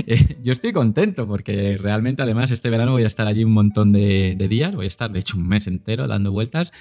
Eh, 0.08 0.38
yo 0.42 0.54
estoy 0.54 0.72
contento 0.72 1.28
porque 1.28 1.78
realmente, 1.78 2.22
además, 2.22 2.50
este 2.50 2.70
verano 2.70 2.94
voy 2.94 3.04
a 3.04 3.08
estar 3.08 3.28
allí 3.28 3.44
un 3.44 3.52
montón 3.52 3.92
de, 3.92 4.36
de 4.38 4.48
días. 4.48 4.74
Voy 4.74 4.86
a 4.86 4.88
estar, 4.88 5.12
de 5.12 5.20
hecho, 5.20 5.38
un 5.38 5.48
mes 5.48 5.68
entero 5.68 6.08
dando 6.08 6.32
vueltas 6.32 6.72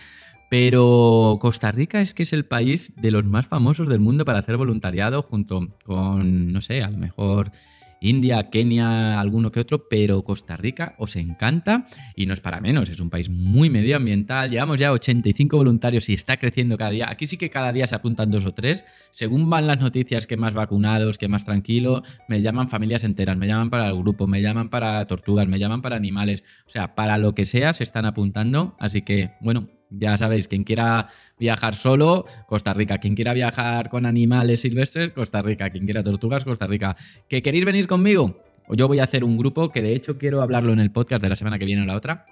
Pero 0.51 1.39
Costa 1.41 1.71
Rica 1.71 2.01
es 2.01 2.13
que 2.13 2.25
es 2.25 2.33
el 2.33 2.45
país 2.45 2.93
de 2.97 3.13
los 3.13 3.25
más 3.25 3.47
famosos 3.47 3.89
del 3.89 4.01
mundo 4.01 4.25
para 4.25 4.41
hacer 4.41 4.57
voluntariado, 4.57 5.23
junto 5.23 5.79
con, 5.85 6.53
no 6.53 6.61
sé, 6.61 6.83
a 6.83 6.91
lo 6.91 6.99
mejor 6.99 7.53
India, 8.01 8.51
Kenia, 8.51 9.21
alguno 9.21 9.53
que 9.53 9.61
otro, 9.61 9.89
pero 9.89 10.25
Costa 10.25 10.57
Rica 10.57 10.97
os 10.99 11.15
encanta 11.15 11.87
y 12.17 12.27
no 12.27 12.35
es 12.35 12.41
para 12.41 12.61
menos, 12.61 12.89
es 12.89 12.99
un 12.99 13.11
país 13.11 13.29
muy 13.31 13.71
medioambiental, 13.71 14.51
llevamos 14.51 14.81
ya 14.81 14.91
85 14.91 15.57
voluntarios 15.57 16.09
y 16.09 16.15
está 16.15 16.37
creciendo 16.39 16.77
cada 16.77 16.91
día. 16.91 17.11
Aquí 17.11 17.29
sí 17.29 17.37
que 17.37 17.49
cada 17.51 17.73
día 17.73 17.87
se 17.87 17.95
apuntan 17.95 18.33
dos 18.33 18.45
o 18.45 18.53
tres, 18.53 18.85
según 19.13 19.49
van 19.51 19.69
las 19.69 19.79
noticias 19.79 20.27
que 20.27 20.37
más 20.37 20.55
vacunados, 20.55 21.17
que 21.17 21.29
más 21.29 21.45
tranquilo, 21.45 22.03
me 22.29 22.43
llaman 22.43 22.69
familias 22.69 23.05
enteras, 23.05 23.37
me 23.37 23.47
llaman 23.47 23.71
para 23.71 23.89
el 23.89 23.97
grupo, 23.97 24.27
me 24.27 24.43
llaman 24.43 24.69
para 24.69 25.07
tortugas, 25.07 25.47
me 25.47 25.61
llaman 25.61 25.81
para 25.81 25.95
animales, 25.95 26.43
o 26.67 26.71
sea, 26.71 26.97
para 26.97 27.19
lo 27.19 27.37
que 27.37 27.45
sea 27.45 27.73
se 27.73 27.85
están 27.85 28.07
apuntando, 28.07 28.75
así 28.81 29.03
que 29.03 29.33
bueno, 29.41 29.69
ya 29.91 30.17
sabéis, 30.17 30.49
quien 30.49 30.65
quiera 30.65 31.09
viajar 31.39 31.75
solo, 31.75 32.25
Costa 32.47 32.73
Rica. 32.73 32.99
Quien 32.99 33.15
quiera 33.15 33.33
viajar 33.33 33.89
con 33.89 34.07
animales 34.07 34.61
silvestres, 34.61 35.11
Costa 35.11 35.43
Rica. 35.43 35.71
Quien 35.71 35.85
quiera 35.85 36.03
tortugas, 36.03 36.45
Costa 36.45 36.67
Rica. 36.67 36.97
¿Que 37.29 37.43
queréis 37.43 37.65
venir 37.65 37.87
conmigo? 37.87 38.43
Yo 38.71 38.87
voy 38.87 39.01
a 39.01 39.05
hacer 39.05 39.25
un 39.25 39.37
grupo 39.37 39.71
que 39.71 39.83
de 39.83 39.95
hecho 39.95 40.17
quiero 40.17 40.43
hablarlo 40.43 40.73
en 40.73 40.79
el 40.79 40.93
podcast 40.93 41.23
de 41.23 41.29
la 41.29 41.37
semana 41.37 41.59
que 41.59 41.65
viene 41.65 41.83
o 41.83 41.87
la 41.87 41.97
otra. 41.97 42.27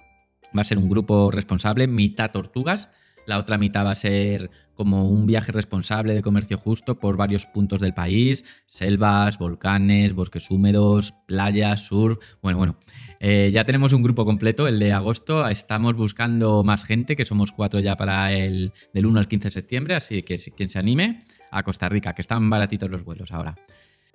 Va 0.57 0.61
a 0.61 0.65
ser 0.65 0.77
un 0.77 0.89
grupo 0.89 1.31
responsable, 1.31 1.87
mitad 1.87 2.31
tortugas. 2.31 2.89
La 3.29 3.37
otra 3.37 3.59
mitad 3.59 3.85
va 3.85 3.91
a 3.91 3.95
ser 3.95 4.49
como 4.73 5.07
un 5.07 5.27
viaje 5.27 5.51
responsable 5.51 6.15
de 6.15 6.23
comercio 6.23 6.57
justo 6.57 6.97
por 6.97 7.15
varios 7.15 7.45
puntos 7.45 7.79
del 7.79 7.93
país, 7.93 8.43
selvas, 8.65 9.37
volcanes, 9.37 10.13
bosques 10.13 10.49
húmedos, 10.49 11.13
playas, 11.27 11.81
surf. 11.81 12.17
Bueno, 12.41 12.57
bueno, 12.57 12.79
eh, 13.19 13.51
ya 13.53 13.65
tenemos 13.65 13.93
un 13.93 14.01
grupo 14.01 14.25
completo, 14.25 14.67
el 14.67 14.79
de 14.79 14.93
agosto. 14.93 15.47
Estamos 15.47 15.95
buscando 15.95 16.63
más 16.63 16.83
gente, 16.83 17.15
que 17.15 17.23
somos 17.23 17.51
cuatro 17.51 17.79
ya 17.79 17.95
para 17.95 18.33
el 18.33 18.73
del 18.95 19.05
1 19.05 19.19
al 19.19 19.27
15 19.27 19.49
de 19.49 19.51
septiembre. 19.51 19.93
Así 19.93 20.23
que 20.23 20.39
quien 20.57 20.69
se 20.69 20.79
anime 20.79 21.23
a 21.51 21.61
Costa 21.61 21.87
Rica, 21.87 22.15
que 22.15 22.23
están 22.23 22.49
baratitos 22.49 22.89
los 22.89 23.03
vuelos 23.03 23.31
ahora. 23.31 23.57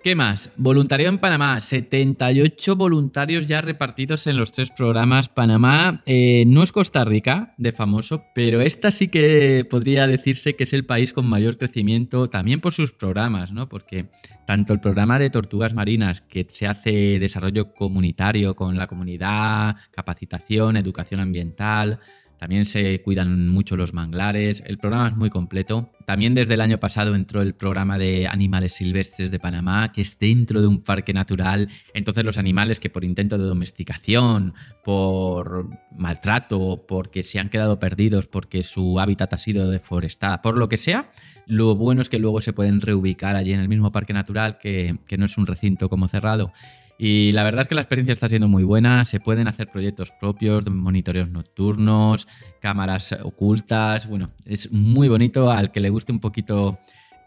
¿Qué 0.05 0.13
más? 0.13 0.51
Voluntariado 0.55 1.11
en 1.11 1.19
Panamá. 1.19 1.59
78 1.59 2.75
voluntarios 2.75 3.47
ya 3.47 3.61
repartidos 3.61 4.27
en 4.27 4.37
los 4.37 4.51
tres 4.51 4.69
programas. 4.69 5.29
Panamá 5.29 6.03
eh, 6.05 6.43
no 6.45 6.61
es 6.61 6.71
Costa 6.71 7.03
Rica 7.03 7.55
de 7.57 7.71
famoso, 7.71 8.23
pero 8.35 8.61
esta 8.61 8.91
sí 8.91 9.07
que 9.07 9.65
podría 9.67 10.05
decirse 10.05 10.55
que 10.55 10.65
es 10.65 10.73
el 10.73 10.85
país 10.85 11.11
con 11.11 11.25
mayor 11.25 11.57
crecimiento 11.57 12.29
también 12.29 12.61
por 12.61 12.71
sus 12.71 12.91
programas, 12.91 13.51
¿no? 13.51 13.67
Porque 13.67 14.05
tanto 14.45 14.73
el 14.73 14.79
programa 14.79 15.17
de 15.17 15.31
tortugas 15.31 15.73
marinas, 15.73 16.21
que 16.21 16.45
se 16.47 16.67
hace 16.67 17.17
desarrollo 17.17 17.73
comunitario 17.73 18.55
con 18.55 18.77
la 18.77 18.85
comunidad, 18.85 19.75
capacitación, 19.89 20.77
educación 20.77 21.19
ambiental, 21.19 21.99
también 22.37 22.65
se 22.65 23.01
cuidan 23.01 23.49
mucho 23.49 23.77
los 23.77 23.93
manglares. 23.93 24.63
El 24.65 24.77
programa 24.77 25.07
es 25.07 25.15
muy 25.15 25.29
completo. 25.29 25.91
También 26.05 26.35
desde 26.35 26.53
el 26.53 26.61
año 26.61 26.79
pasado 26.79 27.15
entró 27.15 27.41
el 27.41 27.55
programa 27.55 27.97
de 27.97 28.27
animales 28.27 28.73
silvestres 28.73 29.31
de 29.31 29.39
Panamá, 29.39 29.91
que 29.91 30.01
es 30.01 30.19
dentro 30.19 30.61
de 30.61 30.67
un 30.67 30.81
parque 30.81 31.13
natural. 31.13 31.69
Entonces 31.93 32.23
los 32.23 32.37
animales 32.37 32.79
que 32.79 32.89
por 32.89 33.03
intento 33.03 33.37
de 33.37 33.45
domesticación, 33.45 34.53
por 34.83 35.69
maltrato, 35.97 36.85
porque 36.87 37.23
se 37.23 37.39
han 37.39 37.49
quedado 37.49 37.79
perdidos, 37.79 38.27
porque 38.27 38.63
su 38.63 38.99
hábitat 38.99 39.33
ha 39.33 39.37
sido 39.37 39.69
deforestado, 39.69 40.41
por 40.41 40.57
lo 40.57 40.69
que 40.69 40.77
sea, 40.77 41.09
lo 41.47 41.75
bueno 41.75 42.01
es 42.01 42.09
que 42.09 42.19
luego 42.19 42.41
se 42.41 42.53
pueden 42.53 42.81
reubicar 42.81 43.35
allí 43.35 43.53
en 43.53 43.59
el 43.59 43.69
mismo 43.69 43.91
parque 43.91 44.13
natural, 44.13 44.57
que, 44.57 44.97
que 45.07 45.17
no 45.17 45.25
es 45.25 45.37
un 45.37 45.47
recinto 45.47 45.89
como 45.89 46.07
cerrado. 46.07 46.51
Y 46.97 47.33
la 47.33 47.43
verdad 47.43 47.63
es 47.63 47.67
que 47.67 47.75
la 47.75 47.81
experiencia 47.81 48.13
está 48.13 48.29
siendo 48.29 48.47
muy 48.47 48.63
buena. 48.63 49.03
Se 49.05 49.19
pueden 49.19 49.47
hacer 49.47 49.69
proyectos 49.69 50.11
propios, 50.11 50.65
monitoreos 50.69 51.29
nocturnos, 51.29 52.27
cámaras 52.61 53.17
ocultas. 53.23 54.07
Bueno, 54.07 54.31
es 54.45 54.71
muy 54.71 55.09
bonito 55.09 55.51
al 55.51 55.71
que 55.71 55.81
le 55.81 55.89
guste 55.89 56.11
un 56.11 56.19
poquito 56.19 56.79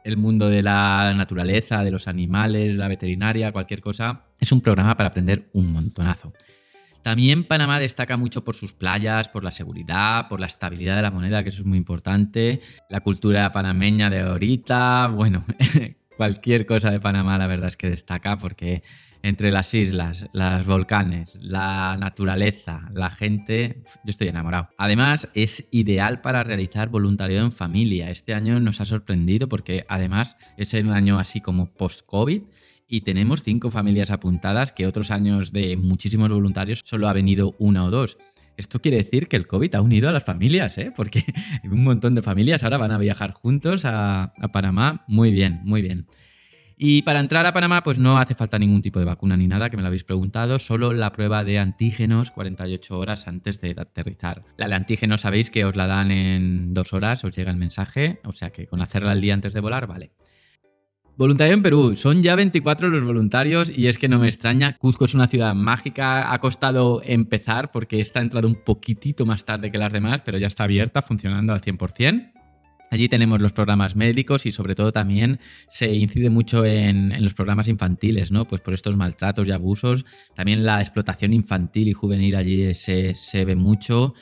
el 0.05 0.17
mundo 0.17 0.49
de 0.49 0.63
la 0.63 1.13
naturaleza, 1.15 1.85
de 1.85 1.91
los 1.91 2.09
animales, 2.09 2.75
la 2.75 2.89
veterinaria, 2.89 3.53
cualquier 3.53 3.81
cosa. 3.81 4.25
Es 4.41 4.53
un 4.53 4.63
programa 4.63 4.97
para 4.97 5.11
aprender 5.11 5.51
un 5.53 5.71
montonazo. 5.71 6.33
También 7.03 7.45
Panamá 7.45 7.79
destaca 7.79 8.17
mucho 8.17 8.45
por 8.45 8.57
sus 8.57 8.73
playas, 8.73 9.29
por 9.29 9.45
la 9.45 9.51
seguridad, 9.51 10.29
por 10.29 10.41
la 10.41 10.47
estabilidad 10.47 10.97
de 10.97 11.03
la 11.03 11.11
moneda, 11.11 11.43
que 11.43 11.51
eso 11.51 11.61
es 11.61 11.67
muy 11.67 11.79
importante. 11.79 12.61
La 12.89 13.01
cultura 13.01 13.53
panameña 13.53 14.11
de 14.11 14.21
ahorita, 14.21 15.09
bueno, 15.09 15.45
cualquier 16.17 16.67
cosa 16.67 16.91
de 16.91 17.01
Panamá 17.01 17.39
la 17.39 17.47
verdad 17.47 17.69
es 17.69 17.77
que 17.77 17.91
destaca 17.91 18.37
porque 18.39 18.83
entre 19.23 19.51
las 19.51 19.75
islas, 19.75 20.27
los 20.33 20.67
volcanes, 20.67 21.39
la 21.43 21.97
naturaleza, 21.99 22.89
la 22.93 23.11
gente, 23.11 23.83
yo 24.05 24.11
estoy 24.11 24.29
enamorado. 24.29 24.69
Además, 24.79 25.29
es 25.35 25.69
ideal 25.73 26.21
para 26.21 26.45
realizar 26.45 26.89
voluntariado 26.89 27.45
en 27.45 27.53
familia. 27.53 28.11
Este 28.11 28.35
año 28.35 28.61
nos 28.61 28.81
ha 28.81 28.87
sorprendido 28.87 29.49
porque 29.49 29.85
además 29.89 30.37
es 30.57 30.73
un 30.75 30.91
año 30.91 31.19
así 31.19 31.41
como 31.41 31.73
post-COVID 31.73 32.43
y 32.89 33.01
tenemos 33.03 33.43
cinco 33.43 33.71
familias 33.71 34.11
apuntadas 34.11 34.73
que 34.73 34.87
otros 34.87 35.11
años 35.11 35.53
de 35.53 35.77
muchísimos 35.77 36.31
voluntarios 36.31 36.83
solo 36.85 37.09
ha 37.09 37.13
venido 37.13 37.55
una 37.59 37.85
o 37.85 37.91
dos. 37.91 38.19
Esto 38.57 38.81
quiere 38.81 38.97
decir 38.97 39.29
que 39.29 39.37
el 39.37 39.47
COVID 39.47 39.77
ha 39.77 39.83
unido 39.83 40.09
a 40.09 40.13
las 40.13 40.25
familias, 40.25 40.79
¿eh? 40.79 40.93
porque 40.95 41.23
un 41.65 41.85
montón 41.85 42.15
de 42.15 42.23
familias 42.23 42.65
ahora 42.65 42.79
van 42.79 42.91
a 42.91 42.99
viajar 42.99 43.33
juntos 43.33 43.85
a, 43.85 44.33
a 44.37 44.49
Panamá. 44.49 45.05
Muy 45.07 45.31
bien, 45.31 45.61
muy 45.63 45.83
bien. 45.83 46.09
Y 46.81 47.03
para 47.03 47.19
entrar 47.19 47.45
a 47.45 47.53
Panamá, 47.53 47.83
pues 47.83 47.99
no 47.99 48.19
hace 48.19 48.37
falta 48.37 48.57
ningún 48.57 48.83
tipo 48.83 49.01
de 49.01 49.05
vacuna 49.05 49.37
ni 49.37 49.49
nada, 49.49 49.69
que 49.69 49.77
me 49.77 49.83
lo 49.83 49.89
habéis 49.89 50.05
preguntado, 50.05 50.61
solo 50.61 50.93
la 50.93 51.11
prueba 51.11 51.43
de 51.43 51.59
antígenos 51.59 52.31
48 52.31 52.97
horas 52.97 53.27
antes 53.27 53.61
de 53.61 53.75
aterrizar. 53.77 54.45
La 54.57 54.69
de 54.69 54.77
antígenos 54.77 55.23
sabéis 55.23 55.51
que 55.51 55.65
os 55.65 55.75
la 55.75 55.89
dan 55.89 56.13
en 56.13 56.75
dos 56.75 56.93
horas, 56.93 57.25
os 57.25 57.35
llega 57.37 57.51
el 57.51 57.57
mensaje, 57.57 58.21
o 58.23 58.33
sea 58.33 58.51
que 58.51 58.69
con 58.69 58.81
hacerla 58.81 59.13
el 59.13 59.21
día 59.21 59.35
antes 59.35 59.55
de 59.55 59.61
volar, 59.61 59.89
vale. 59.89 60.13
Voluntario 61.17 61.55
en 61.55 61.63
Perú, 61.65 61.97
son 61.97 62.23
ya 62.23 62.37
24 62.37 62.91
los 62.91 63.05
voluntarios 63.05 63.77
y 63.77 63.89
es 63.89 63.99
que 63.99 64.09
no 64.09 64.21
me 64.21 64.29
extraña, 64.29 64.77
Cuzco 64.79 65.07
es 65.07 65.15
una 65.15 65.27
ciudad 65.27 65.57
mágica, 65.57 66.33
ha 66.33 66.39
costado 66.39 67.03
empezar 67.03 67.73
porque 67.73 68.01
está 68.01 68.21
entrado 68.21 68.47
un 68.47 68.55
poquitito 68.55 69.27
más 69.27 69.45
tarde 69.45 69.73
que 69.73 69.79
las 69.79 69.93
demás, 69.93 70.23
pero 70.25 70.39
ya 70.39 70.47
está 70.47 70.63
abierta, 70.63 71.03
funcionando 71.03 71.53
al 71.53 71.61
100%. 71.61 72.38
Allí 72.91 73.09
tenemos 73.09 73.41
los 73.41 73.53
programas 73.53 73.97
médicos 73.97 74.47
y 74.47 74.53
sobre 74.53 74.75
todo 74.75 74.93
también 74.93 75.41
se 75.69 75.95
incide 75.95 76.31
mucho 76.31 76.65
en, 76.65 77.23
los 77.23 77.35
programas 77.35 77.69
infantiles, 77.69 78.33
¿no? 78.33 78.47
Pues 78.47 78.63
por 78.63 78.73
estos 78.73 78.97
maltratos 78.97 79.47
y 79.47 79.53
abusos. 79.53 80.07
También 80.35 80.65
la 80.65 80.81
explotación 80.81 81.33
infantil 81.33 81.89
y 81.89 81.93
juvenil 81.93 82.35
allí 82.37 82.73
se, 82.75 83.45
ve 83.45 83.57
mucho. 83.57 84.15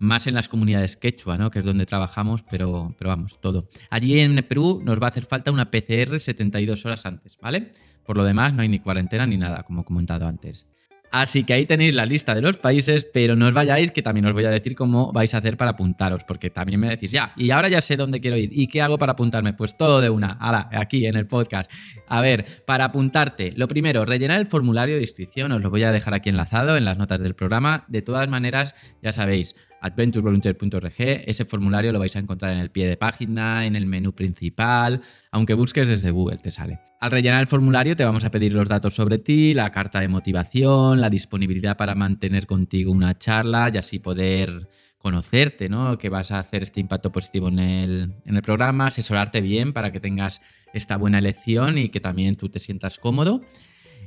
Más 0.00 0.26
en 0.26 0.34
las 0.34 0.48
comunidades 0.48 0.96
quechua, 0.96 1.38
¿no? 1.38 1.50
Que 1.50 1.60
es 1.60 1.64
donde 1.64 1.86
trabajamos, 1.86 2.42
pero, 2.48 2.94
pero 2.98 3.10
vamos, 3.10 3.40
todo. 3.40 3.68
Allí 3.90 4.18
en 4.20 4.36
Perú 4.48 4.80
nos 4.84 5.00
va 5.00 5.06
a 5.06 5.08
hacer 5.08 5.24
falta 5.24 5.50
una 5.50 5.70
PCR 5.70 6.20
72 6.20 6.86
horas 6.86 7.04
antes, 7.06 7.36
¿vale? 7.40 7.72
Por 8.04 8.16
lo 8.16 8.24
demás, 8.24 8.54
no 8.54 8.62
hay 8.62 8.68
ni 8.68 8.78
cuarentena 8.78 9.26
ni 9.26 9.36
nada, 9.36 9.64
como 9.64 9.82
he 9.82 9.84
comentado 9.84 10.26
antes. 10.26 10.66
Así 11.10 11.44
que 11.44 11.54
ahí 11.54 11.66
tenéis 11.66 11.94
la 11.94 12.06
lista 12.06 12.34
de 12.34 12.42
los 12.42 12.56
países, 12.56 13.06
pero 13.12 13.36
no 13.36 13.46
os 13.46 13.54
vayáis, 13.54 13.90
que 13.90 14.02
también 14.02 14.26
os 14.26 14.32
voy 14.32 14.44
a 14.44 14.50
decir 14.50 14.74
cómo 14.74 15.12
vais 15.12 15.34
a 15.34 15.38
hacer 15.38 15.56
para 15.56 15.72
apuntaros, 15.72 16.24
porque 16.24 16.50
también 16.50 16.80
me 16.80 16.88
decís, 16.88 17.10
ya, 17.10 17.32
y 17.36 17.50
ahora 17.50 17.68
ya 17.68 17.80
sé 17.80 17.96
dónde 17.96 18.20
quiero 18.20 18.36
ir. 18.36 18.50
¿Y 18.52 18.66
qué 18.66 18.82
hago 18.82 18.98
para 18.98 19.12
apuntarme? 19.12 19.54
Pues 19.54 19.76
todo 19.76 20.00
de 20.00 20.10
una, 20.10 20.32
ahora, 20.40 20.68
aquí 20.72 21.06
en 21.06 21.16
el 21.16 21.26
podcast. 21.26 21.70
A 22.06 22.20
ver, 22.20 22.44
para 22.66 22.86
apuntarte, 22.86 23.52
lo 23.56 23.68
primero, 23.68 24.04
rellenar 24.04 24.40
el 24.40 24.46
formulario 24.46 24.96
de 24.96 25.02
inscripción, 25.02 25.52
os 25.52 25.62
lo 25.62 25.70
voy 25.70 25.82
a 25.82 25.92
dejar 25.92 26.14
aquí 26.14 26.28
enlazado 26.28 26.76
en 26.76 26.84
las 26.84 26.98
notas 26.98 27.20
del 27.20 27.34
programa. 27.34 27.84
De 27.88 28.02
todas 28.02 28.28
maneras, 28.28 28.74
ya 29.02 29.12
sabéis, 29.12 29.54
adventurevolunteer.org. 29.80 30.94
Ese 30.98 31.44
formulario 31.44 31.92
lo 31.92 31.98
vais 31.98 32.14
a 32.16 32.18
encontrar 32.18 32.52
en 32.52 32.58
el 32.58 32.70
pie 32.70 32.86
de 32.86 32.96
página, 32.96 33.66
en 33.66 33.76
el 33.76 33.86
menú 33.86 34.12
principal, 34.12 35.00
aunque 35.30 35.54
busques 35.54 35.88
desde 35.88 36.10
Google 36.10 36.38
te 36.38 36.50
sale. 36.50 36.80
Al 37.00 37.10
rellenar 37.10 37.40
el 37.40 37.46
formulario 37.46 37.94
te 37.94 38.04
vamos 38.04 38.24
a 38.24 38.30
pedir 38.30 38.52
los 38.52 38.68
datos 38.68 38.94
sobre 38.94 39.18
ti, 39.18 39.54
la 39.54 39.70
carta 39.70 40.00
de 40.00 40.08
motivación, 40.08 41.00
la 41.00 41.10
disponibilidad 41.10 41.76
para 41.76 41.94
mantener 41.94 42.46
contigo 42.46 42.90
una 42.90 43.16
charla 43.16 43.70
y 43.72 43.78
así 43.78 43.98
poder 43.98 44.68
conocerte, 44.98 45.68
¿no? 45.68 45.96
Que 45.96 46.08
vas 46.08 46.32
a 46.32 46.40
hacer 46.40 46.64
este 46.64 46.80
impacto 46.80 47.12
positivo 47.12 47.48
en 47.48 47.60
el, 47.60 48.14
en 48.24 48.36
el 48.36 48.42
programa, 48.42 48.88
asesorarte 48.88 49.40
bien 49.40 49.72
para 49.72 49.92
que 49.92 50.00
tengas 50.00 50.40
esta 50.74 50.96
buena 50.96 51.18
elección 51.18 51.78
y 51.78 51.88
que 51.88 52.00
también 52.00 52.36
tú 52.36 52.48
te 52.48 52.58
sientas 52.58 52.98
cómodo 52.98 53.42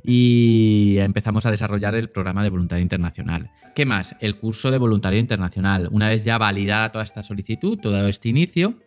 y 0.04 0.96
empezamos 0.98 1.46
a 1.46 1.50
desarrollar 1.50 1.94
el 1.94 2.10
programa 2.10 2.42
de 2.42 2.50
voluntariado 2.50 2.82
internacional. 2.82 3.50
¿Qué 3.74 3.86
más? 3.86 4.16
El 4.20 4.36
curso 4.36 4.70
de 4.70 4.78
voluntariado 4.78 5.20
internacional. 5.20 5.88
Una 5.90 6.08
vez 6.08 6.24
ya 6.24 6.38
validada 6.38 6.92
toda 6.92 7.04
esta 7.04 7.22
solicitud, 7.22 7.78
todo 7.78 8.06
este 8.08 8.28
inicio, 8.28 8.78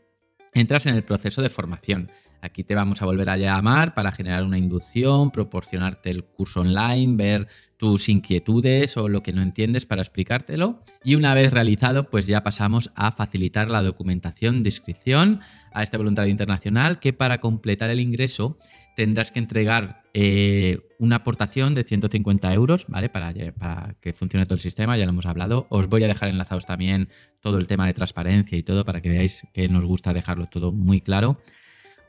entras 0.54 0.86
en 0.86 0.96
el 0.96 1.04
proceso 1.04 1.42
de 1.42 1.50
formación. 1.50 2.12
Aquí 2.42 2.64
te 2.64 2.76
vamos 2.76 3.02
a 3.02 3.06
volver 3.06 3.30
a 3.30 3.38
llamar 3.38 3.96
para 3.96 4.12
generar 4.12 4.44
una 4.44 4.60
inducción, 4.60 5.32
proporcionarte 5.32 6.12
el 6.12 6.24
curso 6.24 6.62
online, 6.62 7.16
ver 7.16 7.48
tus 7.78 8.08
inquietudes 8.08 8.98
o 8.98 9.10
lo 9.10 9.24
que 9.24 9.34
no 9.34 9.42
entiendes 9.42 9.88
para 9.88 10.04
explicártelo. 10.04 10.84
Y 11.04 11.16
una 11.16 11.34
vez 11.34 11.52
realizado, 11.52 12.10
pues 12.10 12.28
ya 12.28 12.44
pasamos 12.44 12.92
a 12.96 13.12
facilitar 13.12 13.72
la 13.72 13.82
documentación 13.82 14.62
de 14.62 14.70
inscripción 14.70 15.42
a 15.74 15.82
este 15.82 15.98
voluntariado 15.98 16.32
internacional 16.32 17.00
que 17.00 17.14
para 17.14 17.40
completar 17.40 17.90
el 17.90 18.00
ingreso 18.00 18.60
tendrás 18.96 19.32
que 19.32 19.40
entregar 19.40 20.05
eh, 20.18 20.80
una 20.98 21.18
aportación 21.18 21.76
de 21.76 21.84
150 21.84 22.54
euros, 22.54 22.86
¿vale? 22.88 23.10
Para, 23.10 23.34
para, 23.60 23.98
que 24.00 24.14
funcione 24.14 24.46
todo 24.46 24.56
el 24.56 24.62
sistema, 24.62 24.96
ya 24.98 25.04
lo 25.04 25.10
hemos 25.10 25.26
hablado. 25.26 25.68
Os 25.70 25.90
voy 25.90 26.06
a 26.06 26.08
dejar 26.08 26.30
enlazados 26.30 26.66
también 26.66 27.10
todo 27.42 27.58
el 27.58 27.68
tema 27.68 27.86
de 27.86 27.94
transparencia 27.94 28.58
y 28.58 28.64
todo 28.64 28.86
para 28.86 29.02
que 29.02 29.10
veáis 29.10 29.46
que 29.54 29.68
nos 29.68 29.84
gusta 29.84 30.14
dejarlo 30.14 30.46
todo 30.46 30.72
muy 30.72 31.02
claro. 31.02 31.42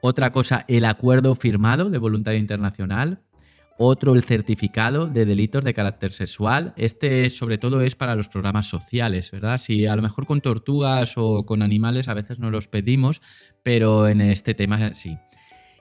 Otra 0.02 0.30
cosa, 0.30 0.64
el 0.68 0.84
acuerdo 0.84 1.34
firmado 1.34 1.90
de 1.90 1.98
voluntad 1.98 2.34
internacional. 2.34 3.22
Otro, 3.76 4.14
el 4.14 4.22
certificado 4.22 5.08
de 5.08 5.26
delitos 5.26 5.64
de 5.64 5.74
carácter 5.74 6.12
sexual. 6.12 6.74
Este, 6.76 7.28
sobre 7.28 7.58
todo, 7.58 7.80
es 7.80 7.96
para 7.96 8.14
los 8.14 8.28
programas 8.28 8.68
sociales, 8.68 9.32
¿verdad? 9.32 9.58
Si 9.58 9.84
a 9.84 9.96
lo 9.96 10.02
mejor 10.02 10.26
con 10.26 10.40
tortugas 10.40 11.14
o 11.16 11.44
con 11.44 11.60
animales 11.60 12.06
a 12.06 12.14
veces 12.14 12.38
no 12.38 12.52
los 12.52 12.68
pedimos, 12.68 13.20
pero 13.64 14.06
en 14.06 14.20
este 14.20 14.54
tema 14.54 14.94
sí 14.94 15.18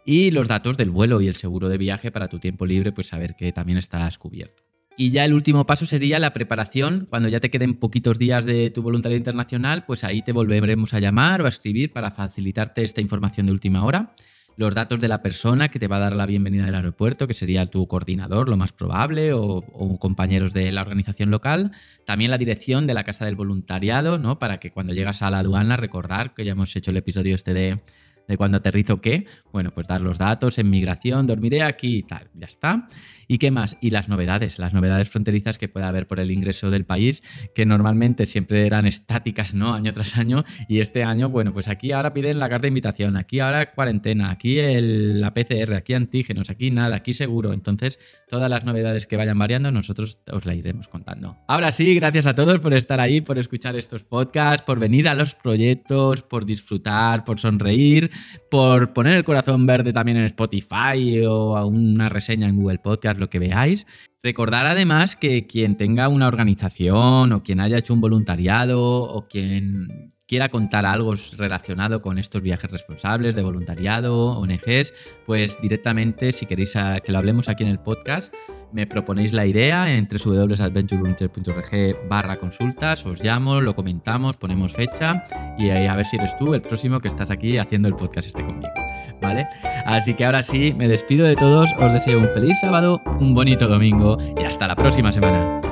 y 0.06 0.32
los 0.32 0.48
datos 0.48 0.78
del 0.78 0.92
vuelo 0.92 1.20
y 1.20 1.28
el 1.28 1.36
seguro 1.36 1.68
de 1.68 1.78
viaje 1.78 2.12
para 2.12 2.28
tu 2.28 2.40
tiempo 2.40 2.66
libre, 2.66 2.92
pues 2.92 3.08
saber 3.08 3.36
que 3.36 3.52
también 3.52 3.80
estás 3.80 4.18
cubierto. 4.18 4.64
Y 4.98 5.10
ya 5.10 5.26
el 5.26 5.34
último 5.34 5.66
paso 5.66 5.86
sería 5.86 6.20
la 6.20 6.32
preparación. 6.32 7.08
Cuando 7.10 7.28
ya 7.28 7.42
te 7.42 7.50
queden 7.50 7.76
poquitos 7.76 8.18
días 8.18 8.46
de 8.46 8.70
tu 8.70 8.82
voluntariado 8.82 9.18
internacional, 9.18 9.84
pues 9.86 10.06
ahí 10.06 10.22
te 10.22 10.32
volveremos 10.32 10.94
a 10.94 11.00
llamar 11.00 11.42
o 11.42 11.48
a 11.48 11.50
escribir 11.50 11.92
para 11.92 12.12
facilitarte 12.12 12.82
esta 12.84 13.02
información 13.02 13.48
de 13.48 13.52
última 13.52 13.84
hora. 13.84 14.14
Los 14.58 14.74
datos 14.74 15.02
de 15.02 15.10
la 15.10 15.22
persona 15.22 15.68
que 15.68 15.80
te 15.80 15.90
va 15.90 15.98
a 15.98 16.00
dar 16.00 16.16
la 16.16 16.26
bienvenida 16.26 16.66
del 16.66 16.76
aeropuerto, 16.76 17.28
que 17.28 17.34
sería 17.34 17.66
tu 17.66 17.86
coordinador, 17.88 18.48
lo 18.48 18.56
más 18.56 18.72
probable, 18.72 19.34
o, 19.34 19.42
o 19.42 20.00
compañeros 20.00 20.54
de 20.54 20.72
la 20.72 20.82
organización 20.82 21.30
local. 21.30 21.74
También 22.06 22.32
la 22.32 22.38
dirección 22.38 22.88
de 22.88 22.94
la 22.94 23.04
casa 23.04 23.26
del 23.26 23.36
voluntariado, 23.36 24.18
¿no? 24.18 24.40
Para 24.40 24.62
que 24.62 24.72
cuando 24.72 24.94
llegas 24.94 25.22
a 25.24 25.30
la 25.30 25.40
aduana 25.40 25.76
recordar 25.76 26.34
que 26.34 26.46
ya 26.46 26.54
hemos 26.54 26.74
hecho 26.74 26.92
el 26.92 26.98
episodio 26.98 27.36
este 27.36 27.54
de 27.54 27.82
de 28.28 28.38
cuando 28.38 28.58
aterrizo 28.58 29.02
qué, 29.02 29.26
bueno, 29.52 29.72
pues 29.72 29.88
dar 29.88 30.02
los 30.02 30.18
datos 30.18 30.58
en 30.58 30.70
migración, 30.70 31.28
dormiré 31.28 31.64
aquí 31.64 31.98
y 31.98 32.04
tal, 32.04 32.30
ya 32.34 32.48
está. 32.48 32.88
¿Y 33.28 33.38
qué 33.38 33.52
más? 33.52 33.78
Y 33.82 33.90
las 33.90 34.08
novedades, 34.10 34.60
las 34.60 34.74
novedades 34.74 35.10
fronterizas 35.10 35.58
que 35.58 35.68
pueda 35.68 35.88
haber 35.88 36.08
por 36.08 36.20
el 36.20 36.32
ingreso 36.32 36.70
del 36.70 36.86
país, 36.86 37.24
que 37.56 37.66
normalmente 37.66 38.26
siempre 38.26 38.66
eran 38.66 38.86
estáticas, 38.86 39.54
¿no? 39.54 39.74
Año 39.74 39.94
tras 39.94 40.18
año, 40.18 40.44
y 40.68 40.80
este 40.80 41.04
año, 41.04 41.30
bueno, 41.30 41.54
pues 41.54 41.68
aquí 41.68 41.92
ahora 41.92 42.14
piden 42.14 42.40
la 42.40 42.50
carta 42.50 42.64
de 42.64 42.68
invitación, 42.70 43.18
aquí 43.18 43.40
ahora 43.40 43.72
cuarentena, 43.72 44.30
aquí 44.30 44.60
el, 44.60 45.22
la 45.22 45.34
PCR, 45.34 45.74
aquí 45.74 45.94
antígenos, 45.94 46.50
aquí 46.50 46.72
nada, 46.72 46.96
aquí 46.96 47.14
seguro. 47.14 47.54
Entonces, 47.54 48.00
todas 48.30 48.50
las 48.50 48.64
novedades 48.64 49.08
que 49.08 49.18
vayan 49.18 49.40
variando, 49.40 49.72
nosotros 49.72 50.20
os 50.32 50.46
la 50.46 50.54
iremos 50.54 50.88
contando. 50.88 51.38
Ahora 51.48 51.72
sí, 51.72 51.96
gracias 51.96 52.28
a 52.28 52.36
todos 52.36 52.60
por 52.60 52.74
estar 52.74 53.00
ahí, 53.00 53.22
por 53.22 53.40
escuchar 53.40 53.76
estos 53.76 54.04
podcasts, 54.04 54.64
por 54.64 54.80
venir 54.80 55.08
a 55.08 55.16
los 55.16 55.36
proyectos, 55.36 56.22
por 56.22 56.46
disfrutar, 56.46 57.24
por 57.24 57.40
sonreír, 57.40 58.12
por 58.50 58.94
poner 58.94 59.18
el 59.18 59.24
corazón 59.24 59.66
verde 59.66 59.94
también 59.94 60.18
en 60.18 60.26
Spotify 60.26 61.22
o 61.28 61.58
a 61.58 61.66
una 61.66 62.10
reseña 62.10 62.48
en 62.48 62.58
Google 62.58 62.80
Podcast, 62.80 63.20
lo 63.20 63.30
que 63.30 63.40
veáis. 63.40 63.86
Recordar 64.24 64.66
además 64.66 65.16
que 65.16 65.46
quien 65.46 65.78
tenga 65.78 66.10
una 66.10 66.28
organización 66.28 67.32
o 67.32 67.44
quien 67.44 67.60
haya 67.60 67.78
hecho 67.78 67.94
un 67.94 68.02
voluntariado 68.02 68.82
o 68.82 69.28
quien 69.28 70.15
quiera 70.28 70.50
contar 70.50 70.86
algo 70.86 71.14
relacionado 71.38 72.02
con 72.02 72.18
estos 72.18 72.42
viajes 72.42 72.70
responsables 72.70 73.36
de 73.36 73.44
voluntariado, 73.44 74.40
ONGs, 74.40 74.94
pues 75.26 75.58
directamente 75.62 76.32
si 76.32 76.46
queréis 76.46 76.74
que 77.04 77.12
lo 77.12 77.18
hablemos 77.18 77.50
aquí 77.50 77.64
en 77.64 77.70
el 77.70 77.80
podcast, 77.80 78.34
me 78.72 78.88
proponéis 78.88 79.32
la 79.32 79.46
idea 79.46 79.94
en 79.94 80.08
www.adventurevolunteer.org 80.08 82.08
barra 82.10 82.38
consultas, 82.38 83.06
os 83.06 83.24
llamo, 83.24 83.62
lo 83.62 83.76
comentamos, 83.76 84.38
ponemos 84.38 84.74
fecha 84.74 85.26
y 85.58 85.70
a 85.70 85.96
ver 85.96 86.06
si 86.06 86.18
eres 86.18 86.38
tú 86.38 86.54
el 86.54 86.62
próximo 86.62 87.00
que 87.00 87.08
estás 87.08 87.32
aquí 87.32 87.58
haciendo 87.58 87.88
el 87.88 87.96
podcast 87.96 88.28
este 88.28 88.44
conmigo. 88.44 88.74
¿Vale? 89.22 89.48
Así 89.86 90.14
que 90.14 90.26
ahora 90.26 90.44
sí, 90.44 90.74
me 90.74 90.90
despido 90.90 91.26
de 91.26 91.36
todos, 91.36 91.70
os 91.80 91.94
deseo 91.94 92.20
un 92.20 92.28
feliz 92.28 92.60
sábado, 92.60 93.02
un 93.20 93.34
bonito 93.34 93.68
domingo 93.68 94.18
y 94.38 94.44
hasta 94.44 94.68
la 94.68 94.76
próxima 94.76 95.12
semana. 95.12 95.65